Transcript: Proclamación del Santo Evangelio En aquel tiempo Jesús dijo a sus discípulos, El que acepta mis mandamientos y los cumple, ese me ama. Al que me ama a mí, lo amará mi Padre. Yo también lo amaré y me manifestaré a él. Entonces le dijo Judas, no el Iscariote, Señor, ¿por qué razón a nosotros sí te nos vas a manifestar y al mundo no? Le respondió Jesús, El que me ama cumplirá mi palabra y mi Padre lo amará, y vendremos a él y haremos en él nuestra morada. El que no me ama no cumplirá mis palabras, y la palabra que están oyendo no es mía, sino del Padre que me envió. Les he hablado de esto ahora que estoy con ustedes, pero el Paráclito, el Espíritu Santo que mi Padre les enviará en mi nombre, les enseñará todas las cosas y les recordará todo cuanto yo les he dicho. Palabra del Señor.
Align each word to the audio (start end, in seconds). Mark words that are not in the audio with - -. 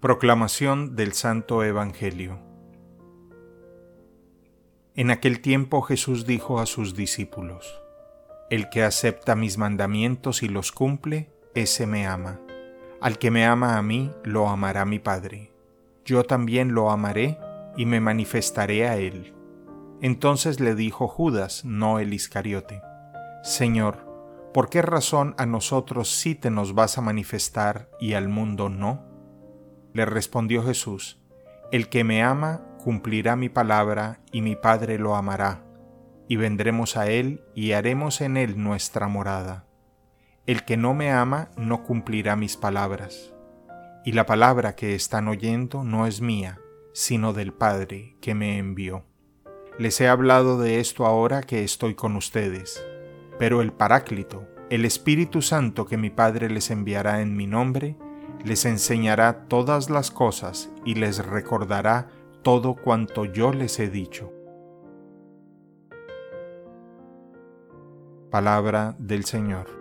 Proclamación 0.00 0.96
del 0.96 1.12
Santo 1.12 1.62
Evangelio 1.62 2.38
En 4.94 5.10
aquel 5.10 5.42
tiempo 5.42 5.82
Jesús 5.82 6.24
dijo 6.24 6.58
a 6.58 6.64
sus 6.64 6.94
discípulos, 6.94 7.82
El 8.48 8.70
que 8.70 8.82
acepta 8.82 9.36
mis 9.36 9.58
mandamientos 9.58 10.42
y 10.42 10.48
los 10.48 10.72
cumple, 10.72 11.30
ese 11.54 11.86
me 11.86 12.06
ama. 12.06 12.40
Al 13.02 13.18
que 13.18 13.30
me 13.30 13.44
ama 13.44 13.76
a 13.76 13.82
mí, 13.82 14.10
lo 14.24 14.48
amará 14.48 14.86
mi 14.86 15.00
Padre. 15.00 15.52
Yo 16.06 16.24
también 16.24 16.72
lo 16.72 16.90
amaré 16.90 17.38
y 17.76 17.84
me 17.84 18.00
manifestaré 18.00 18.88
a 18.88 18.96
él. 18.96 19.34
Entonces 20.00 20.60
le 20.60 20.74
dijo 20.74 21.08
Judas, 21.08 21.66
no 21.66 21.98
el 21.98 22.14
Iscariote, 22.14 22.80
Señor, 23.42 23.98
¿por 24.54 24.70
qué 24.70 24.80
razón 24.80 25.34
a 25.36 25.44
nosotros 25.44 26.08
sí 26.08 26.34
te 26.34 26.48
nos 26.48 26.74
vas 26.74 26.96
a 26.96 27.02
manifestar 27.02 27.90
y 28.00 28.14
al 28.14 28.30
mundo 28.30 28.70
no? 28.70 29.09
Le 29.92 30.04
respondió 30.04 30.62
Jesús, 30.62 31.18
El 31.72 31.88
que 31.88 32.04
me 32.04 32.22
ama 32.22 32.62
cumplirá 32.82 33.36
mi 33.36 33.48
palabra 33.48 34.20
y 34.32 34.40
mi 34.42 34.56
Padre 34.56 34.98
lo 34.98 35.16
amará, 35.16 35.64
y 36.28 36.36
vendremos 36.36 36.96
a 36.96 37.08
él 37.08 37.42
y 37.54 37.72
haremos 37.72 38.20
en 38.20 38.36
él 38.36 38.62
nuestra 38.62 39.08
morada. 39.08 39.66
El 40.46 40.64
que 40.64 40.76
no 40.76 40.94
me 40.94 41.10
ama 41.10 41.50
no 41.56 41.82
cumplirá 41.82 42.36
mis 42.36 42.56
palabras, 42.56 43.34
y 44.04 44.12
la 44.12 44.26
palabra 44.26 44.76
que 44.76 44.94
están 44.94 45.28
oyendo 45.28 45.84
no 45.84 46.06
es 46.06 46.20
mía, 46.20 46.60
sino 46.92 47.32
del 47.32 47.52
Padre 47.52 48.16
que 48.20 48.34
me 48.34 48.58
envió. 48.58 49.04
Les 49.78 50.00
he 50.00 50.08
hablado 50.08 50.58
de 50.58 50.80
esto 50.80 51.06
ahora 51.06 51.42
que 51.42 51.64
estoy 51.64 51.94
con 51.94 52.16
ustedes, 52.16 52.84
pero 53.38 53.60
el 53.60 53.72
Paráclito, 53.72 54.46
el 54.70 54.84
Espíritu 54.84 55.42
Santo 55.42 55.86
que 55.86 55.96
mi 55.96 56.10
Padre 56.10 56.50
les 56.50 56.70
enviará 56.70 57.22
en 57.22 57.36
mi 57.36 57.46
nombre, 57.46 57.96
les 58.44 58.64
enseñará 58.64 59.48
todas 59.48 59.90
las 59.90 60.10
cosas 60.10 60.70
y 60.84 60.94
les 60.94 61.24
recordará 61.24 62.08
todo 62.42 62.74
cuanto 62.74 63.24
yo 63.24 63.52
les 63.52 63.78
he 63.78 63.88
dicho. 63.88 64.32
Palabra 68.30 68.94
del 68.98 69.24
Señor. 69.24 69.79